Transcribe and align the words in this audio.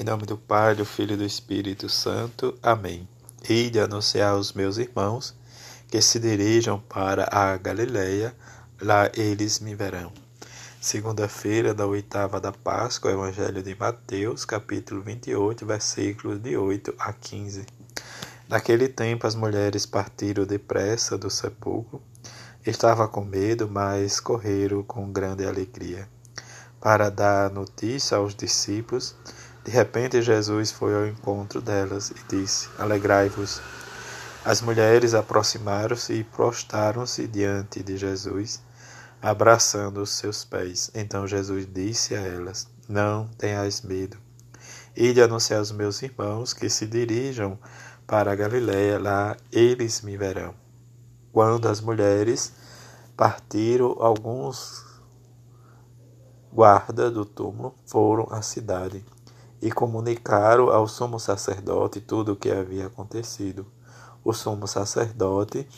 Em 0.00 0.04
nome 0.04 0.24
do 0.24 0.38
Pai, 0.38 0.74
do 0.74 0.86
Filho 0.86 1.12
e 1.12 1.16
do 1.18 1.24
Espírito 1.24 1.86
Santo. 1.86 2.58
Amém. 2.62 3.06
Ide 3.46 3.78
anunciar 3.78 4.30
aos 4.30 4.54
meus 4.54 4.78
irmãos 4.78 5.34
que 5.86 6.00
se 6.00 6.18
dirijam 6.18 6.80
para 6.80 7.28
a 7.30 7.58
Galileia, 7.58 8.34
lá 8.80 9.10
eles 9.12 9.60
me 9.60 9.74
verão. 9.74 10.10
Segunda-feira 10.80 11.74
da 11.74 11.86
oitava 11.86 12.40
da 12.40 12.50
Páscoa, 12.50 13.12
Evangelho 13.12 13.62
de 13.62 13.76
Mateus, 13.78 14.46
capítulo 14.46 15.02
28, 15.02 15.66
versículos 15.66 16.40
de 16.40 16.56
8 16.56 16.94
a 16.98 17.12
15. 17.12 17.66
Naquele 18.48 18.88
tempo 18.88 19.26
as 19.26 19.34
mulheres 19.34 19.84
partiram 19.84 20.46
depressa 20.46 21.18
do 21.18 21.28
sepulcro. 21.28 22.00
Estava 22.64 23.06
com 23.06 23.22
medo, 23.26 23.68
mas 23.68 24.20
correram 24.20 24.82
com 24.82 25.12
grande 25.12 25.44
alegria 25.44 26.08
para 26.82 27.08
dar 27.10 27.48
notícia 27.48 28.16
aos 28.16 28.34
discípulos 28.34 29.14
de 29.64 29.70
repente, 29.70 30.20
Jesus 30.20 30.72
foi 30.72 30.92
ao 30.92 31.06
encontro 31.06 31.60
delas 31.60 32.10
e 32.10 32.16
disse: 32.28 32.68
Alegrai-vos. 32.78 33.60
As 34.44 34.60
mulheres 34.60 35.14
aproximaram-se 35.14 36.14
e 36.14 36.24
prostaram-se 36.24 37.28
diante 37.28 37.80
de 37.80 37.96
Jesus, 37.96 38.60
abraçando 39.20 40.02
os 40.02 40.10
seus 40.10 40.44
pés. 40.44 40.90
Então 40.92 41.28
Jesus 41.28 41.64
disse 41.72 42.16
a 42.16 42.20
elas: 42.20 42.66
Não 42.88 43.28
tenhais 43.38 43.82
medo. 43.82 44.16
Ide 44.96 45.22
anunciar 45.22 45.60
aos 45.60 45.70
meus 45.70 46.02
irmãos 46.02 46.52
que 46.52 46.68
se 46.68 46.84
dirijam 46.84 47.56
para 48.04 48.32
a 48.32 48.34
Galiléia, 48.34 48.98
lá 48.98 49.36
eles 49.52 50.02
me 50.02 50.16
verão. 50.16 50.54
Quando 51.32 51.68
as 51.68 51.80
mulheres 51.80 52.52
partiram, 53.16 53.96
alguns 54.00 54.84
guardas 56.52 57.12
do 57.12 57.24
túmulo 57.24 57.74
foram 57.86 58.26
à 58.30 58.42
cidade 58.42 59.02
e 59.62 59.70
comunicaram 59.70 60.68
ao 60.70 60.88
sumo 60.88 61.20
sacerdote 61.20 62.00
tudo 62.00 62.32
o 62.32 62.36
que 62.36 62.50
havia 62.50 62.88
acontecido. 62.88 63.64
O 64.24 64.32
sumo 64.32 64.66
sacerdote 64.66 65.68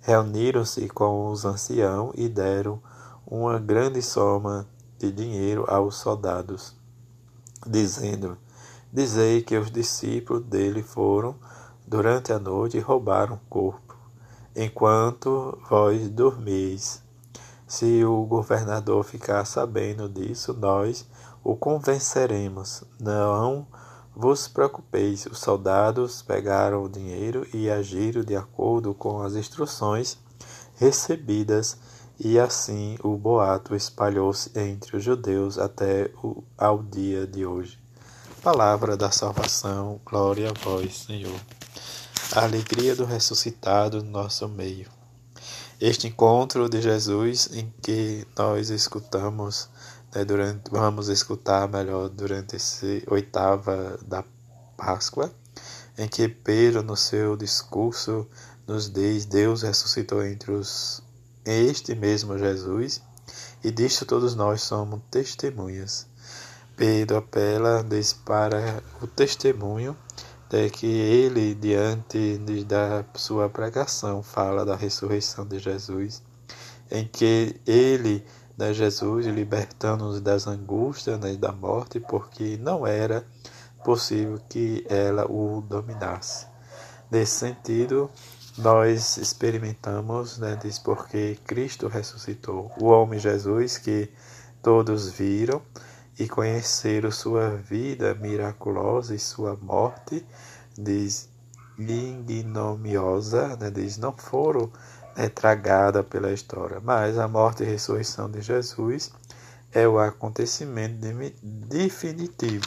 reuniram-se 0.00 0.88
com 0.88 1.28
os 1.28 1.44
anciãos 1.44 2.12
e 2.16 2.28
deram 2.28 2.80
uma 3.26 3.58
grande 3.58 4.00
soma 4.00 4.66
de 4.96 5.10
dinheiro 5.10 5.64
aos 5.68 5.96
soldados, 5.96 6.76
dizendo: 7.66 8.38
Dizei 8.92 9.42
que 9.42 9.56
os 9.56 9.70
discípulos 9.70 10.44
dele 10.44 10.82
foram 10.82 11.34
durante 11.86 12.32
a 12.32 12.38
noite 12.38 12.76
e 12.76 12.80
roubaram 12.80 13.34
o 13.34 13.48
corpo, 13.50 13.96
enquanto 14.54 15.58
vós 15.68 16.08
dormis. 16.08 17.02
Se 17.72 18.04
o 18.04 18.26
governador 18.26 19.02
ficar 19.02 19.46
sabendo 19.46 20.06
disso, 20.06 20.52
nós 20.52 21.06
o 21.42 21.56
convenceremos. 21.56 22.84
Não 23.00 23.66
vos 24.14 24.46
preocupeis. 24.46 25.24
Os 25.24 25.38
soldados 25.38 26.20
pegaram 26.20 26.84
o 26.84 26.88
dinheiro 26.88 27.46
e 27.50 27.70
agiram 27.70 28.22
de 28.22 28.36
acordo 28.36 28.92
com 28.92 29.22
as 29.22 29.36
instruções 29.36 30.18
recebidas, 30.76 31.78
e 32.20 32.38
assim 32.38 32.98
o 33.02 33.16
boato 33.16 33.74
espalhou-se 33.74 34.50
entre 34.54 34.98
os 34.98 35.02
judeus 35.02 35.58
até 35.58 36.10
o, 36.22 36.44
ao 36.58 36.82
dia 36.82 37.26
de 37.26 37.46
hoje. 37.46 37.78
Palavra 38.42 38.98
da 38.98 39.10
salvação, 39.10 39.98
glória 40.04 40.50
a 40.50 40.62
vós, 40.62 41.04
Senhor. 41.06 41.40
A 42.36 42.42
alegria 42.42 42.94
do 42.94 43.06
ressuscitado 43.06 44.02
no 44.02 44.10
nosso 44.10 44.46
meio. 44.46 45.01
Este 45.84 46.06
encontro 46.06 46.68
de 46.68 46.80
Jesus 46.80 47.50
em 47.52 47.74
que 47.82 48.24
nós 48.38 48.70
escutamos 48.70 49.68
né, 50.14 50.24
durante, 50.24 50.70
vamos 50.70 51.08
escutar 51.08 51.68
melhor 51.68 52.08
durante 52.08 52.54
esse 52.54 53.02
oitava 53.08 53.98
da 54.06 54.22
Páscoa, 54.76 55.34
em 55.98 56.06
que 56.06 56.28
Pedro, 56.28 56.84
no 56.84 56.96
seu 56.96 57.36
discurso, 57.36 58.28
nos 58.64 58.88
diz: 58.88 59.26
Deus 59.26 59.62
ressuscitou 59.62 60.24
entre 60.24 60.52
os 60.52 61.02
este 61.44 61.96
mesmo 61.96 62.38
Jesus, 62.38 63.02
e 63.64 63.72
disto 63.72 64.06
todos 64.06 64.36
nós 64.36 64.62
somos 64.62 65.00
testemunhas. 65.10 66.06
Pedro 66.76 67.16
apela 67.16 67.82
diz, 67.82 68.12
para 68.12 68.80
o 69.00 69.08
testemunho 69.08 69.96
de 70.52 70.68
que 70.68 70.86
ele, 70.86 71.54
diante 71.54 72.36
da 72.66 73.02
sua 73.14 73.48
pregação, 73.48 74.22
fala 74.22 74.66
da 74.66 74.76
ressurreição 74.76 75.46
de 75.46 75.58
Jesus, 75.58 76.22
em 76.90 77.06
que 77.06 77.58
ele 77.66 78.22
né, 78.56 78.74
Jesus 78.74 79.24
libertando-nos 79.24 80.20
das 80.20 80.46
angústias 80.46 81.18
né, 81.18 81.32
da 81.36 81.52
morte, 81.52 81.98
porque 81.98 82.58
não 82.58 82.86
era 82.86 83.24
possível 83.82 84.38
que 84.46 84.84
ela 84.90 85.24
o 85.24 85.62
dominasse. 85.62 86.46
Nesse 87.10 87.32
sentido, 87.38 88.10
nós 88.58 89.16
experimentamos, 89.16 90.36
né, 90.36 90.58
diz 90.62 90.78
porque 90.78 91.38
Cristo 91.46 91.88
ressuscitou, 91.88 92.70
o 92.78 92.88
homem 92.88 93.18
Jesus 93.18 93.78
que 93.78 94.10
todos 94.62 95.08
viram 95.08 95.62
e 96.18 96.28
conheceram 96.28 97.10
sua 97.10 97.50
vida 97.50 98.14
miraculosa 98.14 99.14
e 99.14 99.18
sua 99.18 99.56
morte, 99.60 100.24
diz 100.76 101.28
ignomiosa, 101.78 103.56
né, 103.56 103.70
diz 103.70 103.96
não 103.96 104.12
foram 104.12 104.70
é 105.16 105.28
tragada 105.28 106.02
pela 106.02 106.32
história, 106.32 106.80
mas 106.80 107.18
a 107.18 107.28
morte 107.28 107.62
e 107.62 107.66
ressurreição 107.66 108.30
de 108.30 108.40
Jesus 108.40 109.10
é 109.72 109.86
o 109.86 109.98
acontecimento 109.98 110.96
definitivo 111.42 112.66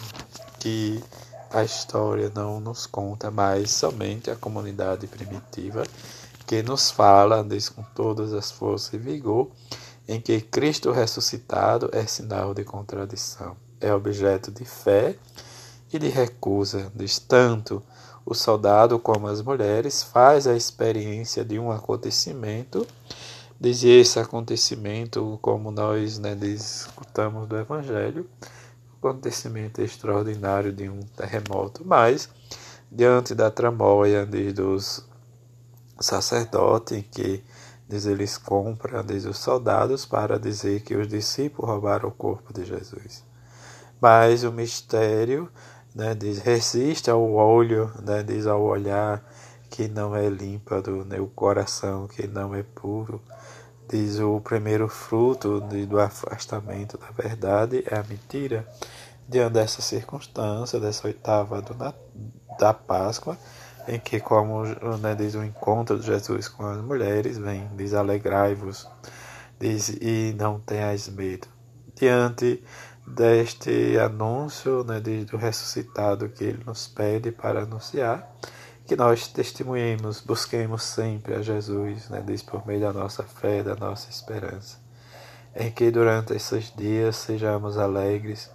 que 0.60 1.04
a 1.52 1.64
história 1.64 2.32
não 2.34 2.60
nos 2.60 2.86
conta, 2.86 3.32
mas 3.32 3.72
somente 3.72 4.30
a 4.30 4.36
comunidade 4.36 5.08
primitiva 5.08 5.84
que 6.46 6.62
nos 6.62 6.92
fala, 6.92 7.44
diz 7.44 7.70
com 7.70 7.84
todas 7.96 8.34
as 8.34 8.52
forças 8.52 8.94
e 8.94 8.98
vigor, 8.98 9.50
em 10.08 10.20
que 10.20 10.42
Cristo 10.42 10.92
ressuscitado 10.92 11.90
é 11.92 12.06
sinal 12.06 12.54
de 12.54 12.64
contradição, 12.64 13.56
é 13.80 13.94
objeto 13.94 14.52
de 14.52 14.66
fé 14.66 15.16
e 15.92 16.00
de 16.00 16.10
recusa, 16.10 16.92
diz 16.96 17.20
tanto 17.20 17.82
o 18.26 18.34
soldado, 18.34 18.98
como 18.98 19.28
as 19.28 19.42
mulheres, 19.42 20.02
faz 20.02 20.48
a 20.48 20.56
experiência 20.56 21.46
de 21.46 21.60
um 21.60 21.72
acontecimento, 21.72 22.86
diz 23.60 23.84
esse 23.84 24.20
acontecimento, 24.20 25.38
como 25.42 25.70
nós 25.70 26.18
né, 26.18 26.36
escutamos 26.42 27.48
do 27.48 27.56
Evangelho, 27.56 28.28
acontecimento 28.98 29.82
extraordinário 29.82 30.74
de 30.74 30.90
um 30.90 31.00
terremoto, 31.16 31.84
mas 31.86 32.28
diante 32.92 33.36
da 33.36 33.52
tramóia 33.52 34.26
dos 34.26 35.06
sacerdotes, 36.00 37.04
que 37.12 37.44
diz, 37.88 38.06
eles 38.06 38.38
compram 38.38 39.04
diz, 39.04 39.26
os 39.26 39.38
soldados 39.38 40.06
para 40.06 40.40
dizer 40.40 40.82
que 40.82 40.96
os 40.96 41.08
discípulos 41.08 41.70
roubaram 41.70 42.10
o 42.10 42.12
corpo 42.12 42.54
de 42.54 42.66
Jesus. 42.66 43.24
Mas 44.02 44.44
o 44.44 44.52
mistério 44.52 45.50
né, 45.94 46.14
diz, 46.14 46.40
resiste 46.40 47.10
ao 47.10 47.32
olho, 47.32 47.92
né, 48.04 48.22
diz 48.22 48.46
ao 48.46 48.62
olhar 48.62 49.24
que 49.70 49.88
não 49.88 50.16
é 50.16 50.28
límpado, 50.30 51.06
né, 51.06 51.20
o 51.20 51.28
coração 51.28 52.08
que 52.08 52.28
não 52.28 52.54
é 52.54 52.64
puro. 52.64 53.22
Diz 53.88 54.20
o 54.20 54.42
primeiro 54.42 54.88
fruto 54.90 55.62
de, 55.62 55.86
do 55.86 56.00
afastamento 56.00 56.98
da 56.98 57.12
verdade 57.12 57.84
é 57.90 57.96
a 57.96 58.04
mentira. 58.04 58.68
Diante 59.28 59.54
dessa 59.54 59.82
circunstância, 59.82 60.80
dessa 60.80 61.08
oitava 61.08 61.62
do, 61.62 61.74
da 62.60 62.74
Páscoa, 62.74 63.38
em 63.88 64.00
que, 64.00 64.20
como 64.20 64.64
né, 65.00 65.16
diz 65.16 65.36
o 65.36 65.44
encontro 65.44 66.00
de 66.00 66.06
Jesus 66.06 66.48
com 66.48 66.66
as 66.66 66.82
mulheres, 66.82 67.38
vem, 67.38 67.70
diz 67.76 67.94
alegrai-vos, 67.94 68.88
diz 69.60 69.90
e 69.90 70.36
não 70.38 70.60
tenhais 70.60 71.08
medo. 71.10 71.48
Diante 71.96 72.64
deste 73.06 73.98
anúncio 74.00 74.84
né, 74.84 75.00
do 75.00 75.38
ressuscitado 75.38 76.30
que 76.30 76.44
ele 76.44 76.64
nos 76.66 76.88
pede 76.88 77.32
para 77.32 77.62
anunciar, 77.62 78.36
que 78.86 78.96
nós 78.96 79.28
testemunhemos, 79.28 80.22
busquemos 80.22 80.84
sempre 80.84 81.36
a 81.36 81.42
Jesus, 81.42 82.10
né, 82.10 82.24
diz 82.26 82.42
por 82.42 82.66
meio 82.66 82.82
da 82.82 82.94
nossa 82.94 83.24
fé, 83.24 83.64
da 83.64 83.76
nossa 83.76 84.10
esperança, 84.10 84.78
em 85.56 85.72
que 85.72 85.90
durante 85.92 86.34
esses 86.34 86.74
dias 86.76 87.16
sejamos 87.16 87.78
alegres, 87.78 88.52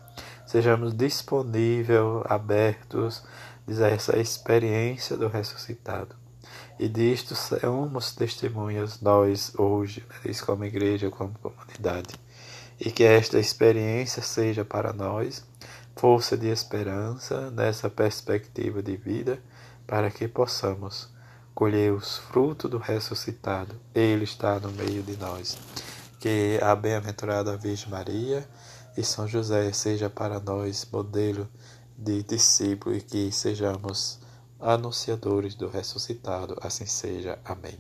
sejamos 0.47 0.95
disponíveis, 0.95 2.01
abertos 2.27 3.23
diz, 3.71 3.81
essa 3.81 4.19
experiência 4.19 5.17
do 5.17 5.29
ressuscitado. 5.29 6.15
E 6.79 6.89
disto 6.89 7.35
somos 7.35 8.15
testemunhas 8.15 9.01
nós 9.01 9.53
hoje, 9.57 10.05
né, 10.09 10.17
diz 10.25 10.41
como 10.41 10.65
igreja, 10.65 11.11
como 11.11 11.35
comunidade 11.39 12.19
e 12.81 12.91
que 12.91 13.05
esta 13.05 13.39
experiência 13.39 14.23
seja 14.23 14.65
para 14.65 14.93
nós 14.93 15.45
força 15.95 16.35
de 16.35 16.49
esperança 16.49 17.51
nessa 17.51 17.91
perspectiva 17.91 18.83
de 18.83 18.97
vida, 18.97 19.39
para 19.87 20.11
que 20.11 20.27
possamos 20.27 21.11
colher 21.55 21.93
os 21.93 22.17
frutos 22.17 22.71
do 22.71 22.79
ressuscitado. 22.79 23.79
Ele 23.95 24.25
está 24.25 24.59
no 24.59 24.71
meio 24.73 25.03
de 25.03 25.15
nós. 25.19 25.59
Que 26.19 26.59
a 26.63 26.75
bem-aventurada 26.75 27.57
Virgem 27.57 27.91
Maria 27.91 28.49
e 28.97 29.03
São 29.03 29.29
José 29.29 29.71
seja 29.73 30.09
para 30.09 30.41
nós 30.41 30.89
modelo 30.91 31.47
de 32.01 32.23
discípulo 32.23 32.97
e 32.97 33.03
que 33.03 33.31
sejamos 33.31 34.19
anunciadores 34.59 35.55
do 35.55 35.69
ressuscitado. 35.69 36.57
Assim 36.63 36.87
seja. 36.87 37.39
Amém. 37.45 37.79